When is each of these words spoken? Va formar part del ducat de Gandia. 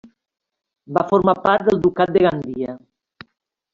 Va 0.97 1.03
formar 1.11 1.35
part 1.43 1.67
del 1.67 1.79
ducat 1.85 2.15
de 2.17 2.25
Gandia. 2.27 2.77